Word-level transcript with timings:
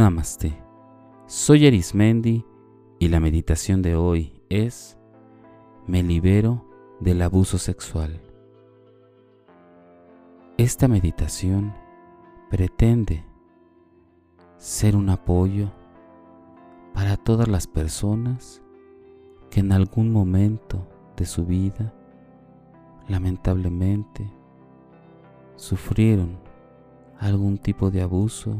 Namaste. 0.00 0.56
Soy 1.26 1.66
Arismendi 1.66 2.46
y 2.98 3.08
la 3.08 3.20
meditación 3.20 3.82
de 3.82 3.96
hoy 3.96 4.40
es 4.48 4.96
Me 5.86 6.02
libero 6.02 6.64
del 7.00 7.20
abuso 7.20 7.58
sexual. 7.58 8.18
Esta 10.56 10.88
meditación 10.88 11.74
pretende 12.48 13.26
ser 14.56 14.96
un 14.96 15.10
apoyo 15.10 15.70
para 16.94 17.18
todas 17.18 17.48
las 17.48 17.66
personas 17.66 18.62
que 19.50 19.60
en 19.60 19.70
algún 19.70 20.14
momento 20.14 20.88
de 21.14 21.26
su 21.26 21.44
vida 21.44 21.92
lamentablemente 23.06 24.26
sufrieron 25.56 26.38
algún 27.18 27.58
tipo 27.58 27.90
de 27.90 28.00
abuso, 28.00 28.56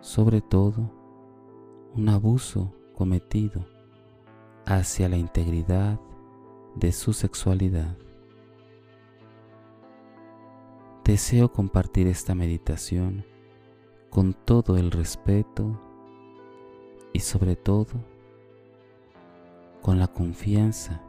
sobre 0.00 0.40
todo 0.40 0.90
un 1.94 2.08
abuso 2.08 2.72
cometido 2.94 3.66
hacia 4.66 5.08
la 5.08 5.16
integridad 5.16 6.00
de 6.74 6.92
su 6.92 7.12
sexualidad. 7.12 7.96
Deseo 11.04 11.50
compartir 11.50 12.06
esta 12.06 12.34
meditación 12.34 13.24
con 14.10 14.34
todo 14.34 14.76
el 14.76 14.90
respeto 14.90 15.80
y 17.12 17.20
sobre 17.20 17.56
todo 17.56 17.94
con 19.82 19.98
la 19.98 20.08
confianza 20.08 21.02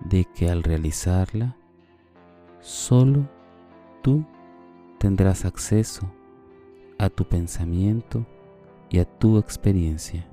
de 0.00 0.24
que 0.24 0.48
al 0.50 0.62
realizarla, 0.62 1.56
solo 2.60 3.28
tú 4.02 4.24
tendrás 4.98 5.44
acceso 5.44 6.10
a 6.98 7.08
tu 7.08 7.24
pensamiento 7.24 8.26
y 8.90 8.98
a 8.98 9.04
tu 9.04 9.38
experiencia. 9.38 10.26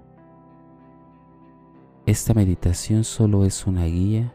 Esta 2.05 2.33
meditación 2.33 3.03
solo 3.03 3.45
es 3.45 3.65
una 3.65 3.85
guía 3.85 4.33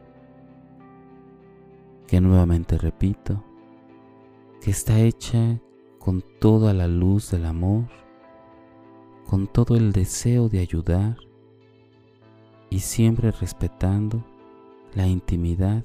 que 2.06 2.20
nuevamente 2.20 2.77
repito, 2.77 3.45
que 4.61 4.70
está 4.72 4.98
hecha 4.98 5.61
con 5.98 6.25
toda 6.41 6.75
la 6.75 6.89
luz 6.89 7.31
del 7.31 7.47
amor, 7.47 7.84
con 9.28 9.47
todo 9.47 9.77
el 9.77 9.92
deseo 9.92 10.48
de 10.48 10.59
ayudar 10.59 11.17
y 12.69 12.81
siempre 12.81 13.31
respetando 13.31 14.25
la 14.94 15.06
intimidad 15.06 15.84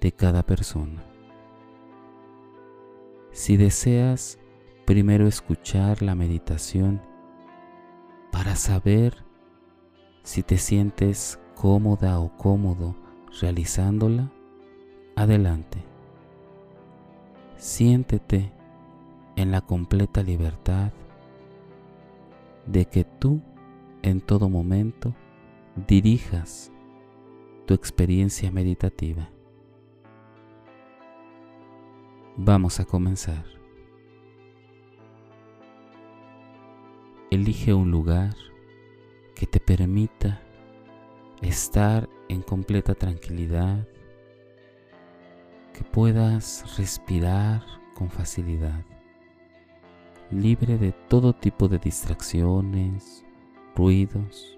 de 0.00 0.12
cada 0.12 0.42
persona. 0.42 1.04
Si 3.32 3.58
deseas 3.58 4.38
primero 4.88 5.26
escuchar 5.26 6.00
la 6.00 6.14
meditación 6.14 7.02
para 8.32 8.56
saber 8.56 9.22
si 10.22 10.42
te 10.42 10.56
sientes 10.56 11.38
cómoda 11.54 12.18
o 12.20 12.34
cómodo 12.38 12.96
realizándola, 13.38 14.32
adelante. 15.14 15.84
Siéntete 17.58 18.50
en 19.36 19.50
la 19.52 19.60
completa 19.60 20.22
libertad 20.22 20.90
de 22.64 22.86
que 22.86 23.04
tú 23.04 23.42
en 24.00 24.22
todo 24.22 24.48
momento 24.48 25.14
dirijas 25.86 26.72
tu 27.66 27.74
experiencia 27.74 28.50
meditativa. 28.50 29.28
Vamos 32.38 32.80
a 32.80 32.86
comenzar. 32.86 33.57
Elige 37.30 37.74
un 37.74 37.90
lugar 37.90 38.34
que 39.34 39.46
te 39.46 39.60
permita 39.60 40.40
estar 41.42 42.08
en 42.30 42.40
completa 42.40 42.94
tranquilidad, 42.94 43.86
que 45.74 45.84
puedas 45.84 46.78
respirar 46.78 47.62
con 47.94 48.08
facilidad, 48.08 48.82
libre 50.30 50.78
de 50.78 50.92
todo 50.92 51.34
tipo 51.34 51.68
de 51.68 51.78
distracciones, 51.78 53.26
ruidos. 53.76 54.56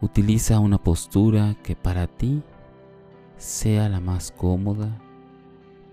Utiliza 0.00 0.58
una 0.58 0.78
postura 0.78 1.54
que 1.62 1.76
para 1.76 2.06
ti 2.06 2.42
sea 3.36 3.90
la 3.90 4.00
más 4.00 4.32
cómoda 4.32 4.98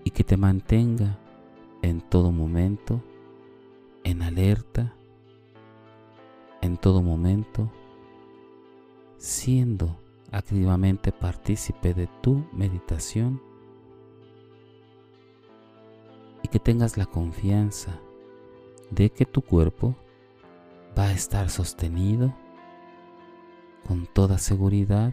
y 0.04 0.10
que 0.10 0.24
te 0.24 0.38
mantenga 0.38 1.18
en 1.82 2.00
todo 2.00 2.32
momento 2.32 3.02
en 4.04 4.22
alerta, 4.22 4.94
en 6.62 6.76
todo 6.76 7.02
momento, 7.02 7.70
siendo 9.18 10.00
activamente 10.30 11.12
partícipe 11.12 11.94
de 11.94 12.08
tu 12.22 12.44
meditación 12.52 13.42
y 16.42 16.48
que 16.48 16.58
tengas 16.58 16.96
la 16.96 17.06
confianza 17.06 18.00
de 18.90 19.10
que 19.10 19.26
tu 19.26 19.42
cuerpo 19.42 19.94
va 20.98 21.04
a 21.04 21.12
estar 21.12 21.50
sostenido 21.50 22.34
con 23.86 24.06
toda 24.06 24.38
seguridad 24.38 25.12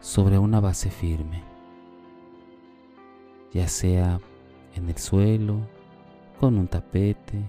sobre 0.00 0.38
una 0.38 0.60
base 0.60 0.90
firme, 0.90 1.42
ya 3.52 3.68
sea 3.68 4.20
en 4.74 4.88
el 4.88 4.96
suelo, 4.96 5.60
con 6.38 6.56
un 6.56 6.68
tapete, 6.68 7.42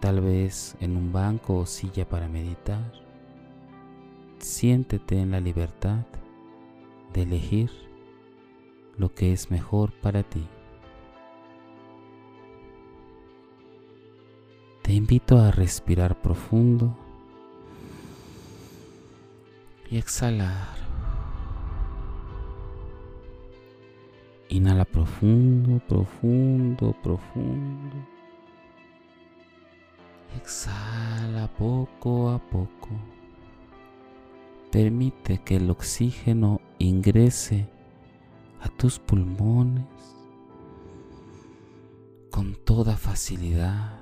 tal 0.00 0.20
vez 0.20 0.76
en 0.80 0.96
un 0.96 1.12
banco 1.12 1.58
o 1.58 1.66
silla 1.66 2.08
para 2.08 2.28
meditar. 2.28 2.92
Siéntete 4.38 5.20
en 5.20 5.30
la 5.30 5.40
libertad 5.40 6.04
de 7.12 7.22
elegir 7.22 7.70
lo 8.96 9.14
que 9.14 9.32
es 9.32 9.50
mejor 9.50 9.92
para 10.00 10.22
ti. 10.22 10.46
Te 14.82 14.92
invito 14.92 15.38
a 15.38 15.50
respirar 15.50 16.20
profundo 16.20 16.96
y 19.90 19.98
exhalar. 19.98 20.76
Inhala 24.48 24.84
profundo, 24.84 25.80
profundo, 25.88 26.94
profundo. 27.02 28.15
Exhala 30.34 31.48
poco 31.56 32.30
a 32.30 32.38
poco. 32.38 32.88
Permite 34.70 35.38
que 35.38 35.56
el 35.56 35.70
oxígeno 35.70 36.60
ingrese 36.78 37.68
a 38.60 38.68
tus 38.68 38.98
pulmones 38.98 39.84
con 42.30 42.54
toda 42.54 42.96
facilidad, 42.96 44.00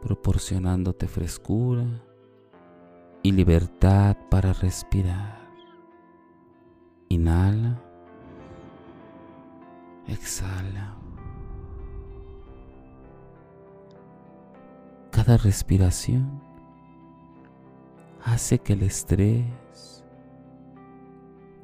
proporcionándote 0.00 1.08
frescura 1.08 1.84
y 3.22 3.32
libertad 3.32 4.16
para 4.30 4.52
respirar. 4.52 5.48
Inhala. 7.08 7.80
Exhala. 10.06 11.03
Cada 15.24 15.38
respiración 15.38 16.42
hace 18.22 18.58
que 18.58 18.74
el 18.74 18.82
estrés, 18.82 20.04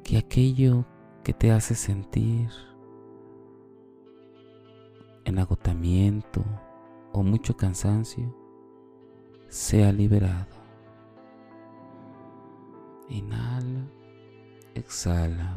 que 0.03 0.17
aquello 0.17 0.83
que 1.23 1.31
te 1.31 1.51
hace 1.51 1.75
sentir 1.75 2.49
en 5.25 5.37
agotamiento 5.37 6.43
o 7.11 7.21
mucho 7.21 7.55
cansancio, 7.55 8.35
sea 9.47 9.91
liberado. 9.91 10.55
Inhala, 13.09 13.85
exhala. 14.73 15.55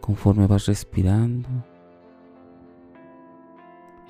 Conforme 0.00 0.46
vas 0.46 0.64
respirando, 0.64 1.46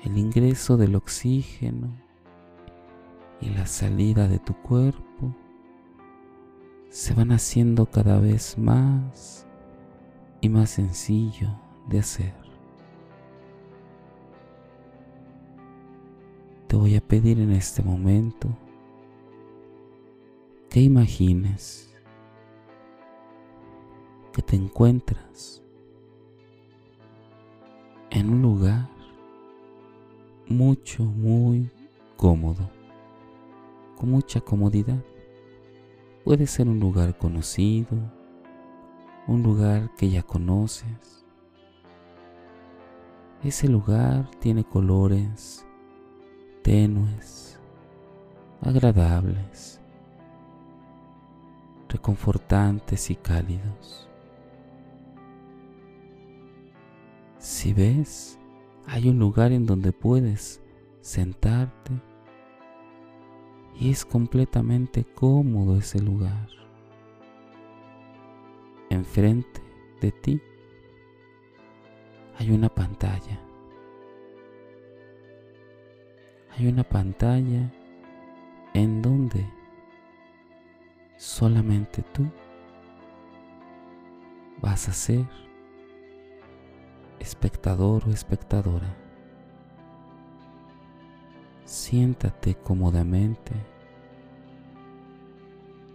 el 0.07 0.17
ingreso 0.17 0.77
del 0.77 0.95
oxígeno 0.95 1.89
y 3.41 3.49
la 3.49 3.67
salida 3.67 4.29
de 4.29 4.39
tu 4.39 4.53
cuerpo 4.53 5.35
se 6.89 7.13
van 7.13 7.33
haciendo 7.33 7.85
cada 7.87 8.17
vez 8.17 8.57
más 8.57 9.45
y 10.39 10.47
más 10.47 10.69
sencillo 10.69 11.49
de 11.89 11.99
hacer. 11.99 12.33
Te 16.67 16.77
voy 16.77 16.95
a 16.95 17.01
pedir 17.01 17.41
en 17.41 17.51
este 17.51 17.83
momento 17.83 18.47
que 20.69 20.79
imagines 20.79 21.93
que 24.31 24.41
te 24.41 24.55
encuentras 24.55 25.61
en 28.09 28.29
un 28.29 28.41
lugar 28.41 28.96
mucho, 30.49 31.03
muy 31.03 31.69
cómodo, 32.15 32.69
con 33.97 34.11
mucha 34.11 34.41
comodidad. 34.41 35.03
Puede 36.23 36.47
ser 36.47 36.67
un 36.67 36.79
lugar 36.79 37.17
conocido, 37.17 37.97
un 39.27 39.43
lugar 39.43 39.91
que 39.97 40.09
ya 40.09 40.23
conoces. 40.23 41.25
Ese 43.43 43.67
lugar 43.67 44.29
tiene 44.39 44.63
colores 44.63 45.65
tenues, 46.63 47.59
agradables, 48.61 49.79
reconfortantes 51.87 53.09
y 53.09 53.15
cálidos. 53.15 54.09
Si 57.37 57.73
ves, 57.73 58.36
hay 58.87 59.09
un 59.09 59.19
lugar 59.19 59.51
en 59.51 59.65
donde 59.65 59.91
puedes 59.91 60.61
sentarte 61.01 61.91
y 63.77 63.91
es 63.91 64.05
completamente 64.05 65.03
cómodo 65.03 65.77
ese 65.77 66.01
lugar. 66.01 66.47
Enfrente 68.89 69.61
de 69.99 70.11
ti 70.13 70.41
hay 72.37 72.51
una 72.51 72.69
pantalla. 72.69 73.41
Hay 76.51 76.67
una 76.67 76.83
pantalla 76.83 77.71
en 78.73 79.01
donde 79.01 79.45
solamente 81.17 82.01
tú 82.13 82.25
vas 84.61 84.87
a 84.87 84.93
ser 84.93 85.46
espectador 87.19 88.03
o 88.07 88.11
espectadora. 88.11 88.95
Siéntate 91.65 92.55
cómodamente 92.55 93.51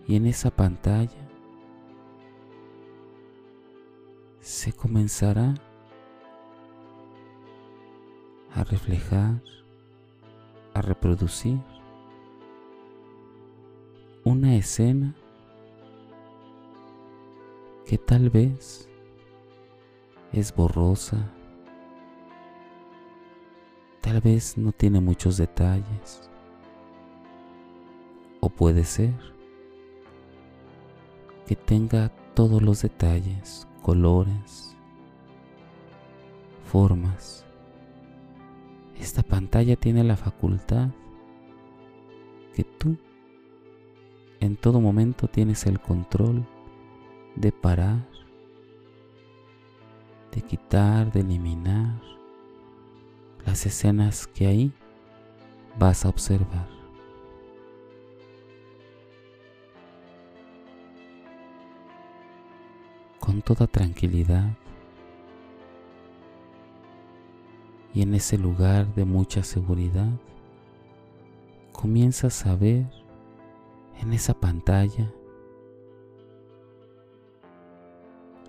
y 0.06 0.16
en 0.16 0.26
esa 0.26 0.50
pantalla 0.50 1.28
se 4.40 4.72
comenzará 4.72 5.54
a 8.54 8.64
reflejar, 8.64 9.40
a 10.74 10.82
reproducir 10.82 11.58
una 14.24 14.54
escena 14.56 15.14
que 17.86 17.98
tal 17.98 18.30
vez 18.30 18.88
es 20.32 20.54
borrosa, 20.54 21.30
tal 24.00 24.20
vez 24.20 24.56
no 24.56 24.72
tiene 24.72 25.00
muchos 25.00 25.36
detalles, 25.36 26.30
o 28.40 28.48
puede 28.48 28.84
ser 28.84 29.14
que 31.46 31.56
tenga 31.56 32.08
todos 32.34 32.62
los 32.62 32.82
detalles, 32.82 33.68
colores, 33.82 34.76
formas. 36.64 37.44
Esta 38.98 39.22
pantalla 39.22 39.76
tiene 39.76 40.04
la 40.04 40.16
facultad 40.16 40.88
que 42.54 42.64
tú 42.64 42.96
en 44.40 44.56
todo 44.56 44.80
momento 44.80 45.28
tienes 45.28 45.66
el 45.66 45.80
control 45.80 46.46
de 47.36 47.52
parar, 47.52 48.08
de 50.32 50.40
quitar, 50.42 51.12
de 51.12 51.20
eliminar 51.20 52.00
las 53.44 53.66
escenas 53.66 54.26
que 54.26 54.46
ahí 54.46 54.72
vas 55.78 56.04
a 56.04 56.08
observar. 56.08 56.68
Con 63.20 63.42
toda 63.42 63.66
tranquilidad 63.66 64.56
y 67.94 68.02
en 68.02 68.14
ese 68.14 68.38
lugar 68.38 68.92
de 68.94 69.04
mucha 69.04 69.42
seguridad, 69.42 70.10
comienzas 71.72 72.46
a 72.46 72.56
ver 72.56 72.86
en 74.00 74.12
esa 74.12 74.34
pantalla 74.34 75.12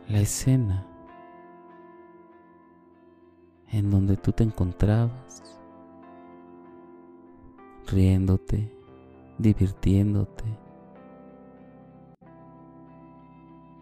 la 0.08 0.20
escena 0.20 0.93
en 3.74 3.90
donde 3.90 4.18
tú 4.18 4.32
te 4.32 4.44
encontrabas 4.44 5.60
riéndote, 7.88 8.72
divirtiéndote, 9.40 10.46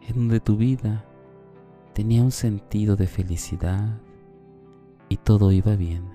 en 0.07 0.15
donde 0.15 0.39
tu 0.39 0.55
vida 0.55 1.05
tenía 1.93 2.23
un 2.23 2.31
sentido 2.31 2.95
de 2.95 3.05
felicidad 3.05 3.99
y 5.09 5.17
todo 5.17 5.51
iba 5.51 5.75
bien. 5.75 6.09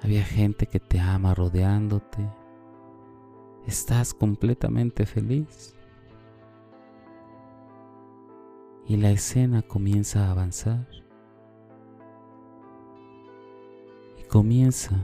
Había 0.00 0.22
gente 0.22 0.66
que 0.66 0.78
te 0.78 1.00
ama 1.00 1.34
rodeándote, 1.34 2.30
estás 3.66 4.14
completamente 4.14 5.04
feliz. 5.04 5.74
Y 8.86 8.96
la 8.96 9.10
escena 9.10 9.60
comienza 9.60 10.26
a 10.26 10.30
avanzar. 10.30 10.86
Comienza 14.28 14.94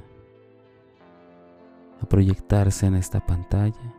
a 2.00 2.06
proyectarse 2.06 2.86
en 2.86 2.94
esta 2.94 3.24
pantalla. 3.24 3.94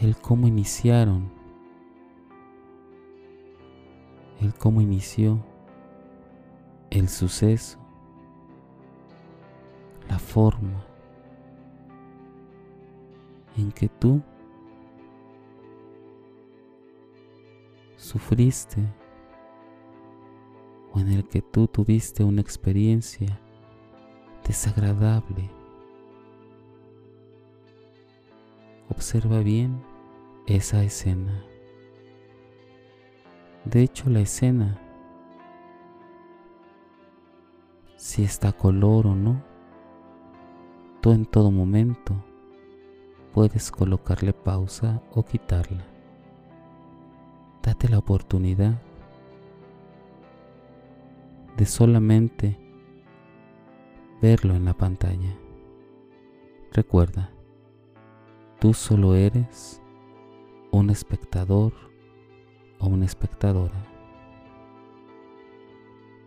El 0.00 0.16
cómo 0.16 0.46
iniciaron, 0.46 1.30
el 4.40 4.54
cómo 4.54 4.80
inició 4.80 5.44
el 6.90 7.08
suceso, 7.08 7.78
la 10.08 10.18
forma, 10.18 10.84
en 13.56 13.70
que 13.72 13.88
tú 13.88 14.22
sufriste 17.96 18.99
o 20.92 21.00
en 21.00 21.08
el 21.12 21.28
que 21.28 21.42
tú 21.42 21.68
tuviste 21.68 22.24
una 22.24 22.40
experiencia 22.40 23.40
desagradable. 24.46 25.50
Observa 28.88 29.40
bien 29.40 29.82
esa 30.46 30.82
escena. 30.82 31.44
De 33.64 33.82
hecho, 33.82 34.10
la 34.10 34.20
escena, 34.20 34.80
si 37.96 38.24
está 38.24 38.52
color 38.52 39.06
o 39.06 39.14
no, 39.14 39.42
tú 41.00 41.12
en 41.12 41.26
todo 41.26 41.50
momento 41.50 42.14
puedes 43.32 43.70
colocarle 43.70 44.32
pausa 44.32 45.02
o 45.12 45.22
quitarla. 45.24 45.84
Date 47.62 47.88
la 47.88 47.98
oportunidad 47.98 48.80
de 51.60 51.66
solamente 51.66 52.56
verlo 54.22 54.54
en 54.54 54.64
la 54.64 54.72
pantalla. 54.72 55.36
Recuerda, 56.72 57.34
tú 58.58 58.72
solo 58.72 59.14
eres 59.14 59.82
un 60.70 60.88
espectador 60.88 61.74
o 62.78 62.86
una 62.86 63.04
espectadora. 63.04 63.84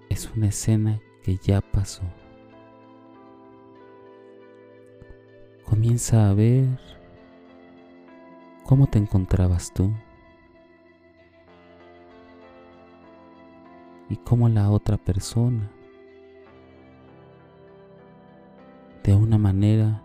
Es 0.08 0.32
una 0.36 0.50
escena 0.50 1.02
que 1.24 1.38
ya 1.38 1.62
pasó. 1.62 2.04
Comienza 5.66 6.30
a 6.30 6.36
ver 6.36 6.78
cómo 8.66 8.86
te 8.86 9.00
encontrabas 9.00 9.74
tú 9.74 9.92
y 14.10 14.18
cómo 14.18 14.50
la 14.50 14.70
otra 14.70 14.98
persona 14.98 15.70
de 19.04 19.14
una 19.14 19.38
manera 19.38 20.02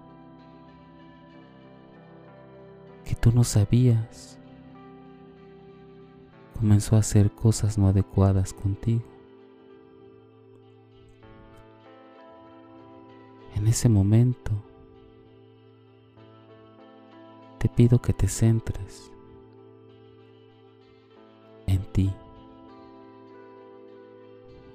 que 3.04 3.14
tú 3.14 3.32
no 3.32 3.44
sabías 3.44 4.38
comenzó 6.58 6.96
a 6.96 7.00
hacer 7.00 7.30
cosas 7.30 7.78
no 7.78 7.88
adecuadas 7.88 8.52
contigo. 8.52 9.04
En 13.54 13.66
ese 13.66 13.88
momento 13.88 14.52
te 17.58 17.68
pido 17.68 18.00
que 18.00 18.12
te 18.12 18.28
centres 18.28 19.12
en 21.66 21.82
ti, 21.92 22.12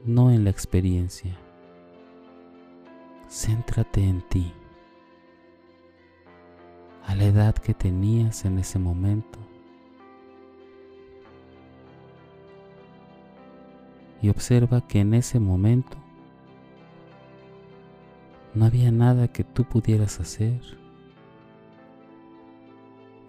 no 0.06 0.32
en 0.32 0.44
la 0.44 0.50
experiencia. 0.50 1.38
Céntrate 3.30 4.04
en 4.04 4.22
ti, 4.22 4.52
a 7.06 7.16
la 7.16 7.26
edad 7.26 7.56
que 7.56 7.74
tenías 7.74 8.46
en 8.46 8.60
ese 8.60 8.80
momento. 8.80 9.40
Y 14.22 14.30
observa 14.30 14.88
que 14.88 15.00
en 15.00 15.14
ese 15.14 15.40
momento 15.40 15.98
no 18.54 18.66
había 18.66 18.92
nada 18.92 19.28
que 19.28 19.44
tú 19.44 19.66
pudieras 19.66 20.20
hacer. 20.20 20.62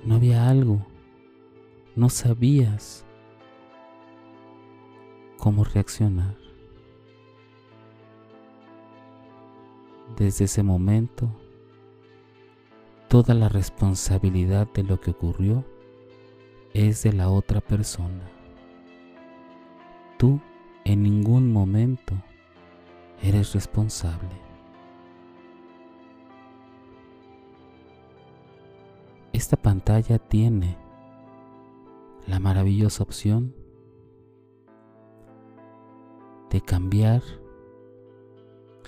No 0.05 0.17
había 0.17 0.49
algo. 0.49 0.87
No 1.97 2.11
sabías 2.11 3.05
cómo 5.39 5.65
reaccionar. 5.65 6.44
Desde 10.17 10.45
ese 10.45 10.63
momento, 10.63 11.29
toda 13.09 13.35
la 13.35 13.49
responsabilidad 13.49 14.69
de 14.73 14.85
lo 14.85 15.01
que 15.01 15.11
ocurrió 15.11 15.65
es 16.73 17.03
de 17.03 17.13
la 17.13 17.31
otra 17.31 17.61
persona. 17.61 18.23
Tú 20.17 20.41
en 20.85 21.03
ningún 21.03 21.53
momento 21.53 22.15
eres 23.23 23.55
responsable. 23.55 24.29
Esta 29.33 29.57
pantalla 29.57 30.21
tiene 30.21 30.77
la 32.27 32.39
maravillosa 32.39 33.03
opción 33.03 33.53
de 36.51 36.61
cambiar 36.61 37.21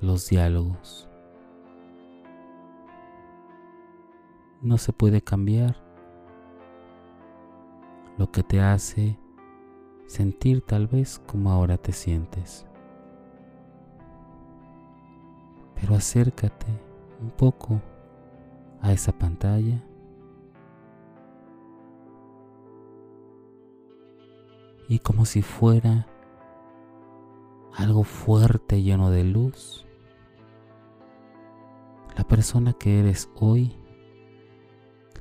los 0.00 0.28
diálogos. 0.28 1.08
No 4.66 4.78
se 4.78 4.92
puede 4.92 5.22
cambiar 5.22 5.76
lo 8.18 8.32
que 8.32 8.42
te 8.42 8.60
hace 8.60 9.16
sentir 10.06 10.60
tal 10.60 10.88
vez 10.88 11.20
como 11.20 11.52
ahora 11.52 11.78
te 11.78 11.92
sientes. 11.92 12.66
Pero 15.76 15.94
acércate 15.94 16.66
un 17.22 17.30
poco 17.30 17.80
a 18.80 18.92
esa 18.92 19.16
pantalla 19.16 19.84
y 24.88 24.98
como 24.98 25.26
si 25.26 25.42
fuera 25.42 26.08
algo 27.72 28.02
fuerte 28.02 28.82
lleno 28.82 29.12
de 29.12 29.22
luz, 29.22 29.86
la 32.16 32.24
persona 32.24 32.72
que 32.72 32.98
eres 32.98 33.30
hoy 33.36 33.85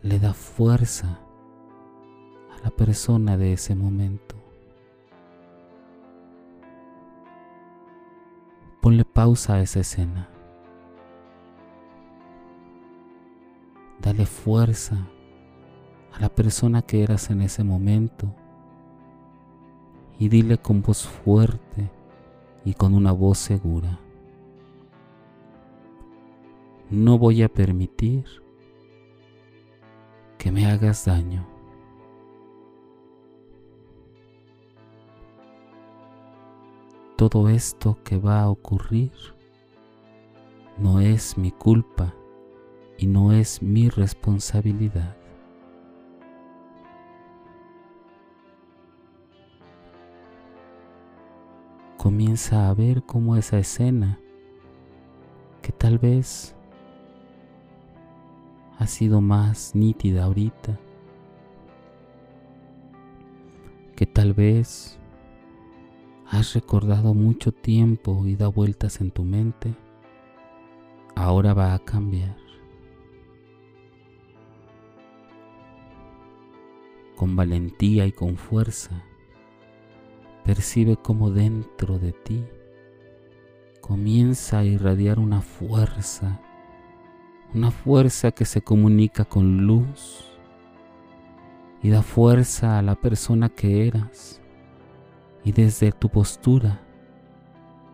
le 0.06 0.20
da 0.20 0.34
fuerza 0.34 1.20
a 2.56 2.64
la 2.64 2.70
persona 2.70 3.38
de 3.38 3.54
ese 3.54 3.74
momento. 3.74 4.36
Ponle 8.82 9.04
pausa 9.04 9.56
a 9.56 9.62
esa 9.62 9.80
escena. 9.80 10.30
Dale 14.00 14.28
fuerza 14.28 15.08
a 16.14 16.20
la 16.20 16.30
persona 16.30 16.84
que 16.84 17.02
eras 17.02 17.32
en 17.32 17.42
ese 17.42 17.64
momento 17.64 18.32
y 20.20 20.30
dile 20.30 20.60
con 20.60 20.84
voz 20.84 21.08
fuerte 21.08 21.90
y 22.64 22.76
con 22.76 22.94
una 22.94 23.12
voz 23.12 23.40
segura. 23.40 24.00
No 26.92 27.18
voy 27.18 27.42
a 27.42 27.50
permitir 27.50 28.45
que 30.38 30.52
me 30.52 30.66
hagas 30.66 31.06
daño. 31.06 31.46
Todo 37.18 37.50
esto 37.50 37.98
que 38.04 38.18
va 38.18 38.42
a 38.42 38.50
ocurrir 38.50 39.12
no 40.78 41.00
es 41.00 41.38
mi 41.38 41.52
culpa 41.52 42.14
y 42.98 43.08
no 43.08 43.32
es 43.32 43.62
mi 43.62 43.90
responsabilidad. 43.90 45.16
comienza 52.06 52.70
a 52.70 52.74
ver 52.76 53.02
cómo 53.02 53.36
esa 53.36 53.58
escena, 53.58 54.20
que 55.64 55.72
tal 55.72 55.98
vez 55.98 56.55
ha 58.78 58.88
sido 58.88 59.22
más 59.22 59.76
nítida 59.76 60.26
ahorita, 60.26 60.80
que 63.96 64.06
tal 64.06 64.34
vez 64.34 65.00
has 66.30 66.54
recordado 66.54 67.14
mucho 67.14 67.52
tiempo 67.52 68.26
y 68.26 68.36
da 68.36 68.48
vueltas 68.48 69.00
en 69.02 69.12
tu 69.12 69.24
mente, 69.24 69.74
ahora 71.16 71.54
va 71.54 71.74
a 71.74 71.80
cambiar. 71.80 72.38
Con 77.16 77.36
valentía 77.36 78.06
y 78.06 78.12
con 78.12 78.36
fuerza 78.36 79.06
Percibe 80.46 80.96
cómo 80.96 81.32
dentro 81.32 81.98
de 81.98 82.12
ti 82.12 82.46
comienza 83.82 84.60
a 84.60 84.64
irradiar 84.64 85.18
una 85.18 85.42
fuerza, 85.42 86.40
una 87.56 87.72
fuerza 87.72 88.32
que 88.32 88.44
se 88.44 88.62
comunica 88.62 89.24
con 89.24 89.66
luz 89.66 90.26
y 91.82 91.90
da 91.90 92.02
fuerza 92.02 92.78
a 92.78 92.82
la 92.82 92.96
persona 92.96 93.48
que 93.48 93.88
eras. 93.88 94.42
Y 95.46 95.54
desde 95.54 95.94
tu 95.94 96.10
postura 96.10 96.82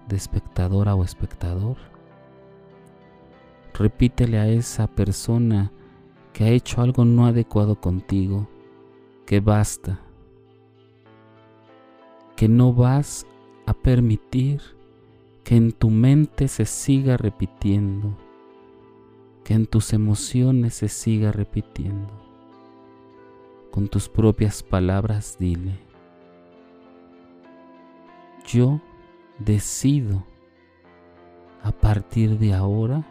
de 0.07 0.15
espectadora 0.15 0.95
o 0.95 1.03
espectador, 1.03 1.77
repítele 3.75 4.39
a 4.39 4.47
esa 4.47 4.87
persona 4.87 5.71
que 6.33 6.45
ha 6.45 6.49
hecho 6.49 6.81
algo 6.81 7.05
no 7.05 7.27
adecuado 7.27 7.79
contigo, 7.79 8.47
que 9.27 9.41
basta 9.41 9.99
que 12.35 12.47
no 12.47 12.73
vas 12.73 13.27
a 13.67 13.73
permitir 13.75 14.59
que 15.43 15.55
en 15.55 15.71
tu 15.71 15.91
mente 15.91 16.47
se 16.47 16.65
siga 16.65 17.15
repitiendo, 17.15 18.17
que 19.51 19.55
en 19.55 19.65
tus 19.65 19.91
emociones 19.91 20.75
se 20.75 20.87
siga 20.87 21.33
repitiendo. 21.33 22.09
Con 23.69 23.89
tus 23.89 24.07
propias 24.07 24.63
palabras 24.63 25.35
dile, 25.37 25.77
yo 28.47 28.79
decido 29.39 30.23
a 31.61 31.73
partir 31.73 32.39
de 32.39 32.53
ahora 32.53 33.05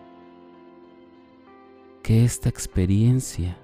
que 2.03 2.25
esta 2.25 2.49
experiencia 2.49 3.59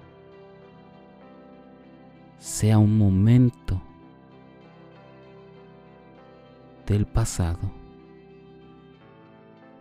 sea 2.37 2.77
un 2.77 2.95
momento 2.95 3.81
del 6.85 7.07
pasado. 7.07 7.71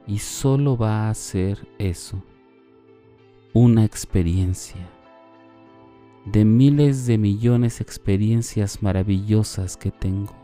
Y 0.07 0.19
solo 0.19 0.79
va 0.79 1.11
a 1.11 1.15
ser 1.15 1.69
eso, 1.79 2.23
una 3.59 3.87
experiencia, 3.87 4.87
de 6.27 6.45
miles 6.45 7.07
de 7.07 7.17
millones 7.17 7.79
de 7.79 7.85
experiencias 7.85 8.83
maravillosas 8.83 9.79
que 9.79 9.91
tengo. 9.91 10.35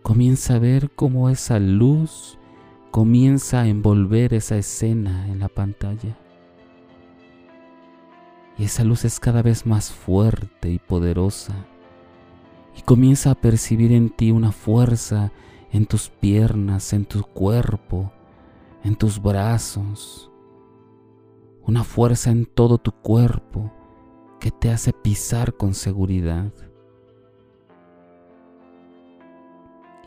Comienza 0.00 0.54
a 0.54 0.58
ver 0.58 0.90
cómo 0.92 1.28
esa 1.28 1.58
luz 1.58 2.38
comienza 2.90 3.60
a 3.60 3.68
envolver 3.68 4.32
esa 4.32 4.56
escena 4.56 5.28
en 5.28 5.40
la 5.40 5.50
pantalla. 5.50 6.16
Y 8.56 8.64
esa 8.64 8.82
luz 8.82 9.04
es 9.04 9.20
cada 9.20 9.42
vez 9.42 9.66
más 9.66 9.92
fuerte 9.92 10.70
y 10.70 10.78
poderosa 10.78 11.66
y 12.74 12.80
comienza 12.80 13.32
a 13.32 13.34
percibir 13.34 13.92
en 13.92 14.08
ti 14.08 14.30
una 14.30 14.52
fuerza 14.52 15.32
en 15.70 15.84
tus 15.84 16.08
piernas, 16.08 16.94
en 16.94 17.04
tu 17.04 17.24
cuerpo, 17.24 18.10
en 18.84 18.96
tus 18.96 19.20
brazos, 19.20 20.30
una 21.66 21.84
fuerza 21.84 22.30
en 22.30 22.46
todo 22.46 22.78
tu 22.78 22.92
cuerpo 22.92 23.72
que 24.40 24.50
te 24.50 24.70
hace 24.70 24.92
pisar 24.92 25.54
con 25.56 25.74
seguridad. 25.74 26.52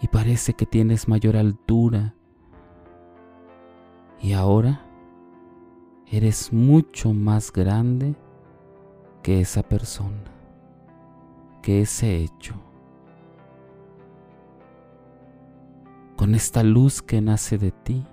Y 0.02 0.08
parece 0.08 0.54
que 0.54 0.66
tienes 0.66 1.08
mayor 1.08 1.36
altura. 1.36 2.16
Y 4.22 4.34
ahora 4.34 4.86
eres 6.08 6.54
mucho 6.54 7.14
más 7.14 7.52
grande 7.52 8.16
que 9.22 9.42
esa 9.42 9.64
persona 9.64 10.40
que 11.62 11.82
ese 11.82 12.18
hecho. 12.18 12.56
con 16.20 16.36
esta 16.36 16.64
luz 16.64 17.02
que 17.02 17.22
nace 17.22 17.58
de 17.58 17.72
ti. 17.72 18.06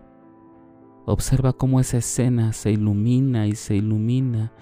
Observa 1.06 1.52
cómo 1.52 1.78
esa 1.78 1.98
escena 1.98 2.52
se 2.52 2.72
ilumina 2.72 3.46
y 3.46 3.54
se 3.54 3.76
ilumina 3.76 4.52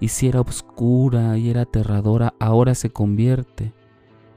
y 0.00 0.08
si 0.08 0.26
era 0.26 0.40
oscura 0.40 1.38
y 1.38 1.48
era 1.48 1.60
aterradora, 1.62 2.34
ahora 2.40 2.74
se 2.74 2.90
convierte 2.90 3.72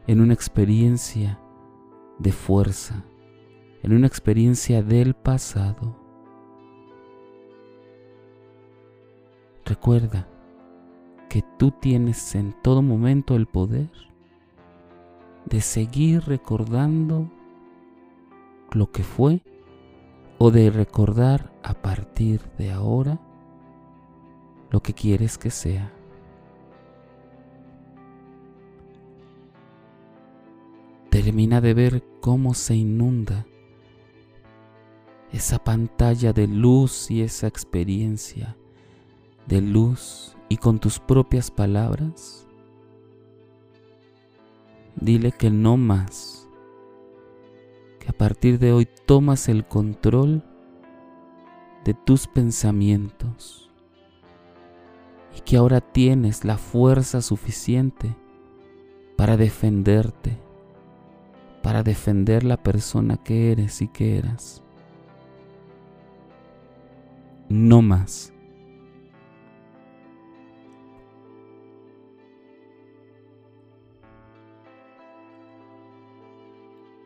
en 0.06 0.22
una 0.22 0.36
experiencia 0.36 1.40
de 2.20 2.32
fuerza, 2.32 3.04
en 3.82 3.94
una 3.94 4.06
experiencia 4.06 4.84
del 4.84 5.16
pasado. 5.16 6.00
Recuerda 9.66 10.28
que 11.30 11.44
tú 11.58 11.72
tienes 11.72 12.36
en 12.36 12.54
todo 12.62 12.84
momento 12.84 13.36
el 13.36 13.48
poder 13.48 13.90
de 15.46 15.62
seguir 15.62 16.22
recordando 16.28 17.28
lo 18.72 18.92
que 18.92 19.04
fue 19.04 19.42
o 20.38 20.52
de 20.52 20.70
recordar 20.70 21.52
a 21.64 21.74
partir 21.74 22.42
de 22.58 22.72
ahora 22.72 23.20
lo 24.70 24.82
que 24.82 24.94
quieres 24.94 25.38
que 25.38 25.52
sea. 25.52 25.92
Termina 31.10 31.62
de 31.62 31.74
ver 31.74 32.04
cómo 32.20 32.54
se 32.54 32.76
inunda 32.76 33.46
esa 35.32 35.60
pantalla 35.60 36.34
de 36.34 36.48
luz 36.48 37.10
y 37.12 37.22
esa 37.22 37.48
experiencia 37.48 38.56
de 39.48 39.62
luz 39.62 40.36
y 40.50 40.58
con 40.58 40.80
tus 40.80 41.00
propias 41.00 41.52
palabras, 41.52 42.48
dile 44.96 45.32
que 45.32 45.50
no 45.50 45.78
más, 45.78 46.45
que 48.06 48.12
a 48.12 48.14
partir 48.14 48.60
de 48.60 48.72
hoy 48.72 48.88
tomas 49.08 49.50
el 49.50 49.66
control 49.66 50.44
de 51.84 51.96
tus 51.96 52.28
pensamientos 52.28 53.72
y 55.36 55.42
que 55.42 55.58
ahora 55.58 55.82
tienes 55.82 56.46
la 56.46 56.58
fuerza 56.58 57.24
suficiente 57.24 58.16
para 59.18 59.38
defenderte, 59.38 60.38
para 61.64 61.82
defender 61.82 62.44
la 62.44 62.62
persona 62.62 63.18
que 63.18 63.52
eres 63.52 63.82
y 63.82 63.88
que 63.88 64.20
eras. 64.20 64.62
No 67.50 67.82
más. 67.82 68.35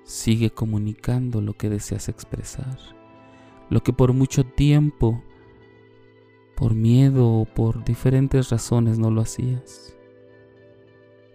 Sigue 0.09 0.49
comunicando 0.49 1.39
lo 1.39 1.53
que 1.53 1.69
deseas 1.69 2.09
expresar, 2.09 2.79
lo 3.69 3.83
que 3.83 3.93
por 3.93 4.11
mucho 4.11 4.43
tiempo, 4.43 5.21
por 6.55 6.73
miedo 6.73 7.29
o 7.29 7.45
por 7.45 7.83
diferentes 7.83 8.49
razones 8.49 8.97
no 8.97 9.11
lo 9.11 9.21
hacías. 9.21 9.95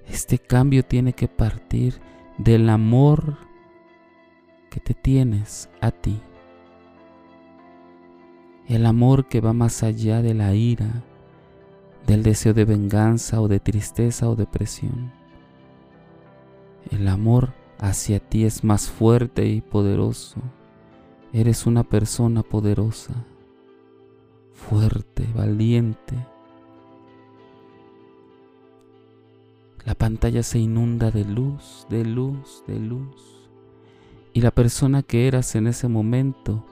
Este 0.08 0.40
cambio 0.40 0.82
tiene 0.82 1.12
que 1.12 1.28
partir 1.28 2.00
del 2.36 2.68
amor 2.68 3.38
que 4.70 4.80
te 4.80 4.92
tienes 4.92 5.70
a 5.80 5.92
ti. 5.92 6.20
El 8.66 8.86
amor 8.86 9.28
que 9.28 9.40
va 9.40 9.52
más 9.52 9.84
allá 9.84 10.20
de 10.20 10.34
la 10.34 10.52
ira, 10.52 11.04
del 12.08 12.24
deseo 12.24 12.54
de 12.54 12.64
venganza 12.64 13.40
o 13.40 13.46
de 13.46 13.60
tristeza 13.60 14.28
o 14.28 14.34
depresión. 14.34 15.12
El 16.90 17.06
amor 17.06 17.52
hacia 17.84 18.18
ti 18.18 18.46
es 18.46 18.64
más 18.64 18.88
fuerte 18.88 19.46
y 19.46 19.60
poderoso. 19.60 20.40
Eres 21.34 21.66
una 21.66 21.84
persona 21.84 22.42
poderosa, 22.42 23.12
fuerte, 24.54 25.26
valiente. 25.34 26.14
La 29.84 29.94
pantalla 29.94 30.42
se 30.42 30.58
inunda 30.58 31.10
de 31.10 31.26
luz, 31.26 31.86
de 31.90 32.06
luz, 32.06 32.64
de 32.66 32.78
luz. 32.78 33.50
Y 34.32 34.40
la 34.40 34.50
persona 34.50 35.02
que 35.02 35.28
eras 35.28 35.54
en 35.54 35.66
ese 35.66 35.86
momento 35.86 36.64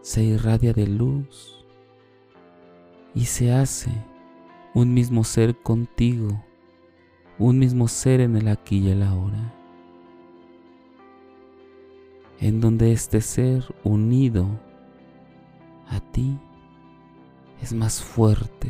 se 0.00 0.24
irradia 0.24 0.72
de 0.72 0.88
luz 0.88 1.64
y 3.14 3.26
se 3.26 3.52
hace 3.52 3.92
un 4.74 4.92
mismo 4.92 5.22
ser 5.22 5.56
contigo, 5.56 6.42
un 7.38 7.60
mismo 7.60 7.86
ser 7.86 8.20
en 8.20 8.34
el 8.36 8.48
aquí 8.48 8.78
y 8.78 8.90
el 8.90 9.04
ahora 9.04 9.59
en 12.40 12.60
donde 12.60 12.92
este 12.92 13.20
ser 13.20 13.64
unido 13.84 14.48
a 15.88 16.00
ti 16.00 16.38
es 17.62 17.74
más 17.74 18.02
fuerte. 18.02 18.68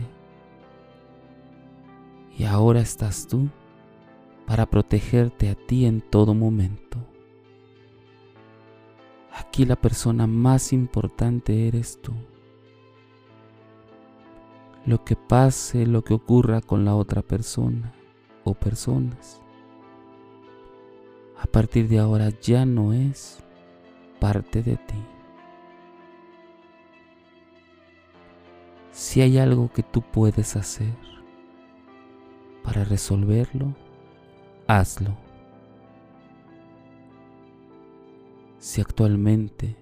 Y 2.37 2.45
ahora 2.45 2.81
estás 2.81 3.29
tú 3.29 3.49
para 4.47 4.67
protegerte 4.67 5.49
a 5.51 5.55
ti 5.55 5.87
en 5.87 6.01
todo 6.01 6.35
momento. 6.35 6.99
Aquí 9.33 9.65
la 9.65 9.77
persona 9.77 10.27
más 10.27 10.73
importante 10.73 11.69
eres 11.69 12.01
tú. 12.03 12.13
Lo 14.85 15.05
que 15.05 15.15
pase, 15.15 15.87
lo 15.87 16.03
que 16.03 16.15
ocurra 16.15 16.61
con 16.61 16.85
la 16.85 16.97
otra 16.97 17.23
persona 17.23 17.93
o 18.43 18.55
personas, 18.55 19.41
a 21.39 21.47
partir 21.47 21.89
de 21.89 21.99
ahora 22.01 22.31
ya 22.41 22.67
no 22.67 22.93
es 22.93 23.43
parte 24.21 24.63
de 24.63 24.77
ti. 24.77 25.05
Si 28.93 29.23
hay 29.23 29.39
algo 29.39 29.71
que 29.73 29.83
tú 29.83 30.03
puedes 30.03 30.57
hacer 30.57 30.95
para 32.63 32.85
resolverlo, 32.85 33.75
hazlo. 34.67 35.17
Si 38.59 38.81
actualmente 38.81 39.77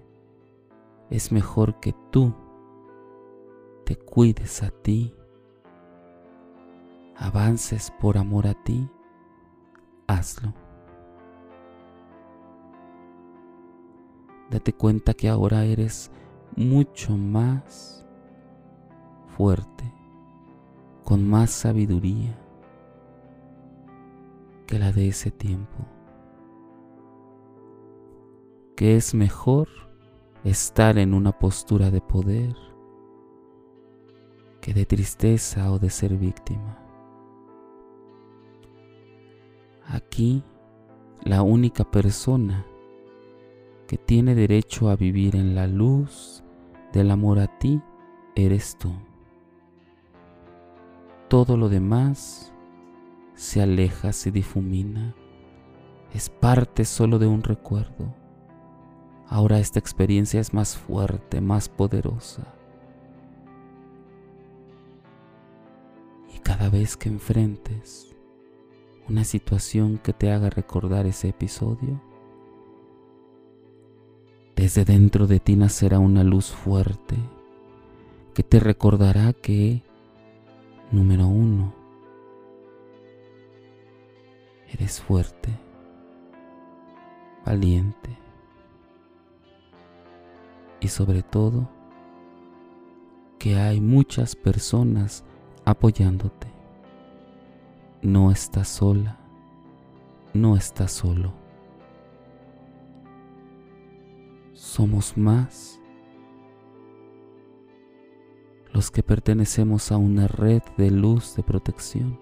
es 1.09 1.31
mejor 1.31 1.79
que 1.81 1.93
tú 2.11 2.33
te 3.85 3.97
cuides 3.97 4.63
a 4.63 4.69
ti, 4.69 5.13
avances 7.17 7.91
por 7.99 8.17
amor 8.17 8.47
a 8.47 8.53
ti, 8.53 8.89
hazlo. 10.07 10.53
Date 14.49 14.73
cuenta 14.73 15.13
que 15.13 15.29
ahora 15.29 15.63
eres 15.65 16.11
mucho 16.55 17.17
más 17.17 18.05
fuerte, 19.27 19.83
con 21.03 21.27
más 21.27 21.51
sabiduría 21.51 22.37
que 24.65 24.79
la 24.79 24.91
de 24.91 25.07
ese 25.07 25.31
tiempo. 25.31 25.85
Que 28.75 28.95
es 28.95 29.13
mejor 29.13 29.67
estar 30.43 30.97
en 30.97 31.13
una 31.13 31.31
postura 31.31 31.91
de 31.91 32.01
poder 32.01 32.55
que 34.61 34.73
de 34.73 34.85
tristeza 34.85 35.71
o 35.71 35.79
de 35.79 35.89
ser 35.89 36.17
víctima. 36.17 36.77
Aquí 39.85 40.43
la 41.23 41.41
única 41.41 41.83
persona 41.83 42.65
que 43.89 43.97
tiene 43.97 44.35
derecho 44.35 44.91
a 44.91 44.95
vivir 44.95 45.35
en 45.35 45.55
la 45.55 45.65
luz 45.65 46.43
del 46.93 47.09
amor 47.09 47.39
a 47.39 47.47
ti 47.57 47.81
eres 48.35 48.77
tú. 48.77 48.93
Todo 51.27 51.57
lo 51.57 51.69
demás 51.69 52.53
se 53.33 53.63
aleja, 53.63 54.13
se 54.13 54.29
difumina, 54.29 55.15
es 56.13 56.29
parte 56.29 56.85
solo 56.85 57.17
de 57.17 57.25
un 57.25 57.41
recuerdo. 57.41 58.13
Ahora 59.27 59.57
esta 59.57 59.79
experiencia 59.79 60.39
es 60.39 60.53
más 60.53 60.77
fuerte, 60.77 61.41
más 61.41 61.67
poderosa. 61.67 62.43
Y 66.31 66.37
cada 66.41 66.69
vez 66.69 66.95
que 66.95 67.09
enfrentes 67.09 68.15
una 69.07 69.23
situación 69.23 69.97
que 69.97 70.13
te 70.13 70.31
haga 70.31 70.51
recordar 70.51 71.07
ese 71.07 71.29
episodio, 71.29 71.99
desde 74.59 74.83
dentro 74.83 75.25
de 75.25 75.39
ti 75.39 75.55
nacerá 75.55 75.99
una 75.99 76.21
luz 76.21 76.51
fuerte 76.51 77.15
que 78.33 78.43
te 78.43 78.59
recordará 78.59 79.31
que, 79.31 79.83
número 80.91 81.27
uno, 81.27 81.73
eres 84.67 84.99
fuerte, 84.99 85.57
valiente 87.45 88.17
y 90.81 90.89
sobre 90.89 91.23
todo 91.23 91.69
que 93.37 93.55
hay 93.55 93.79
muchas 93.79 94.35
personas 94.35 95.23
apoyándote. 95.63 96.47
No 98.01 98.29
estás 98.29 98.67
sola, 98.67 99.19
no 100.33 100.57
estás 100.57 100.91
solo. 100.91 101.48
Somos 104.69 105.17
más 105.17 105.81
los 108.71 108.91
que 108.91 109.01
pertenecemos 109.01 109.91
a 109.91 109.97
una 109.97 110.27
red 110.27 110.61
de 110.77 110.91
luz 110.91 111.35
de 111.35 111.41
protección. 111.41 112.19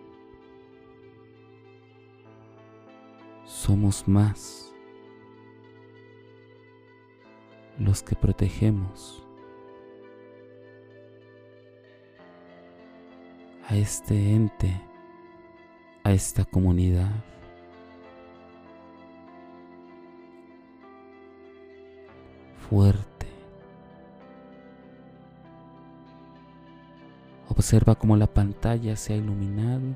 Somos 3.44 4.08
más 4.08 4.74
los 7.78 8.02
que 8.02 8.16
protegemos 8.16 9.22
a 13.68 13.76
este 13.76 14.32
ente, 14.32 14.82
a 16.06 16.14
esta 16.14 16.46
comunidad. 16.46 17.37
Fuerte. 22.70 23.28
Observa 27.50 27.96
cómo 27.96 28.18
la 28.18 28.28
pantalla 28.28 28.96
se 28.96 29.14
ha 29.14 29.18
iluminado 29.18 29.96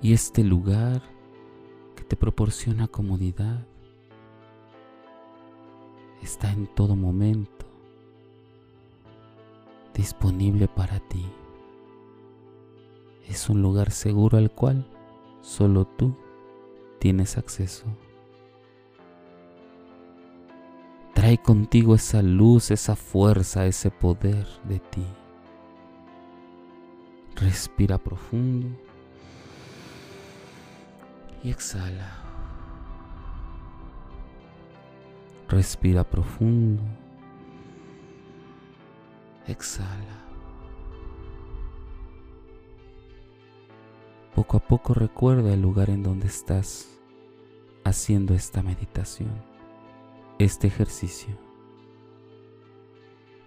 y 0.00 0.12
este 0.12 0.44
lugar 0.44 1.02
que 1.96 2.04
te 2.04 2.16
proporciona 2.16 2.86
comodidad 2.86 3.66
está 6.22 6.52
en 6.52 6.66
todo 6.74 6.94
momento 6.94 7.66
disponible 9.94 10.68
para 10.68 11.00
ti. 11.00 11.26
Es 13.26 13.48
un 13.50 13.62
lugar 13.62 13.90
seguro 13.90 14.38
al 14.38 14.50
cual 14.52 14.86
solo 15.40 15.86
tú 15.86 16.14
tienes 17.00 17.36
acceso. 17.36 17.84
Trae 21.28 21.36
contigo 21.36 21.94
esa 21.94 22.22
luz, 22.22 22.70
esa 22.70 22.96
fuerza, 22.96 23.66
ese 23.66 23.90
poder 23.90 24.46
de 24.64 24.78
ti. 24.78 25.04
Respira 27.36 27.98
profundo 27.98 28.68
y 31.44 31.50
exhala. 31.50 32.16
Respira 35.50 36.02
profundo. 36.02 36.82
Exhala. 39.46 40.24
Poco 44.34 44.56
a 44.56 44.60
poco 44.60 44.94
recuerda 44.94 45.52
el 45.52 45.60
lugar 45.60 45.90
en 45.90 46.02
donde 46.02 46.26
estás 46.26 46.88
haciendo 47.84 48.32
esta 48.32 48.62
meditación 48.62 49.47
este 50.38 50.68
ejercicio. 50.68 51.36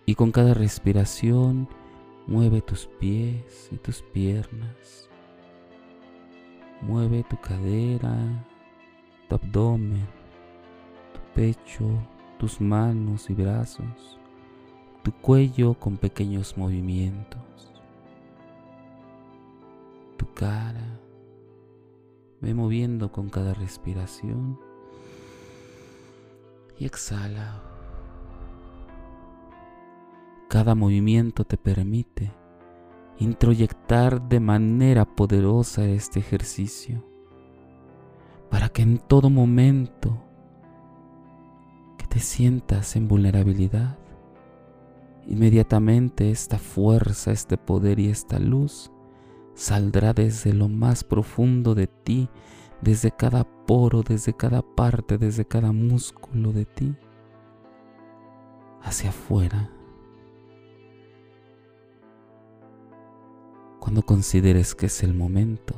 Y 0.05 0.15
con 0.15 0.31
cada 0.31 0.53
respiración 0.53 1.69
mueve 2.27 2.61
tus 2.61 2.87
pies 2.99 3.69
y 3.71 3.77
tus 3.77 4.01
piernas. 4.01 5.09
Mueve 6.81 7.23
tu 7.29 7.37
cadera, 7.37 8.45
tu 9.29 9.35
abdomen, 9.35 10.07
tu 11.13 11.19
pecho, 11.33 11.87
tus 12.37 12.59
manos 12.59 13.29
y 13.29 13.35
brazos, 13.35 14.19
tu 15.03 15.13
cuello 15.13 15.75
con 15.75 15.97
pequeños 15.97 16.57
movimientos, 16.57 17.71
tu 20.17 20.25
cara. 20.33 20.99
Ve 22.41 22.55
moviendo 22.55 23.11
con 23.11 23.29
cada 23.29 23.53
respiración 23.53 24.70
y 26.81 26.85
exhala. 26.85 27.61
Cada 30.49 30.73
movimiento 30.73 31.45
te 31.45 31.55
permite 31.55 32.31
introyectar 33.19 34.27
de 34.27 34.39
manera 34.39 35.05
poderosa 35.05 35.85
este 35.85 36.19
ejercicio 36.19 37.05
para 38.49 38.69
que 38.69 38.81
en 38.81 38.97
todo 38.97 39.29
momento 39.29 40.23
que 41.99 42.07
te 42.07 42.19
sientas 42.19 42.95
en 42.95 43.07
vulnerabilidad, 43.07 43.99
inmediatamente 45.27 46.31
esta 46.31 46.57
fuerza, 46.57 47.31
este 47.31 47.57
poder 47.57 47.99
y 47.99 48.09
esta 48.09 48.39
luz 48.39 48.91
saldrá 49.53 50.13
desde 50.13 50.51
lo 50.51 50.67
más 50.67 51.03
profundo 51.03 51.75
de 51.75 51.85
ti 51.85 52.27
desde 52.81 53.11
cada 53.11 53.43
poro, 53.43 54.01
desde 54.01 54.33
cada 54.33 54.61
parte, 54.61 55.17
desde 55.17 55.45
cada 55.45 55.71
músculo 55.71 56.51
de 56.51 56.65
ti, 56.65 56.95
hacia 58.81 59.09
afuera. 59.09 59.69
Cuando 63.79 64.01
consideres 64.03 64.75
que 64.75 64.87
es 64.87 65.03
el 65.03 65.13
momento, 65.13 65.75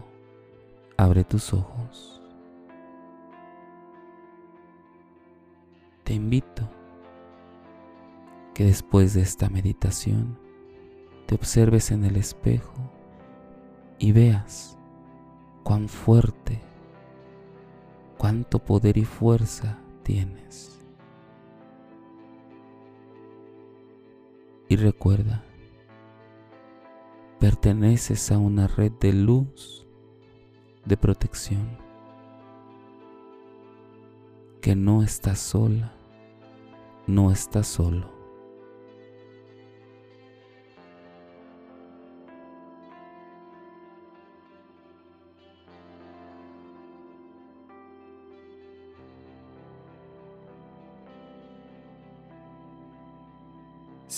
abre 0.97 1.23
tus 1.23 1.53
ojos. 1.53 2.21
Te 6.03 6.13
invito 6.13 6.69
que 8.53 8.65
después 8.65 9.13
de 9.13 9.21
esta 9.21 9.49
meditación 9.49 10.37
te 11.25 11.35
observes 11.35 11.91
en 11.91 12.03
el 12.03 12.17
espejo 12.17 12.73
y 13.99 14.11
veas 14.11 14.77
cuán 15.63 15.87
fuerte 15.87 16.61
cuánto 18.23 18.59
poder 18.59 18.97
y 18.97 19.03
fuerza 19.03 19.77
tienes. 20.01 20.79
Y 24.69 24.77
recuerda, 24.77 25.43
perteneces 27.41 28.31
a 28.31 28.37
una 28.37 28.67
red 28.67 28.93
de 28.93 29.11
luz, 29.11 29.85
de 30.85 30.95
protección, 30.95 31.77
que 34.61 34.73
no 34.73 35.03
estás 35.03 35.39
sola, 35.39 35.91
no 37.07 37.29
estás 37.29 37.67
solo. 37.67 38.12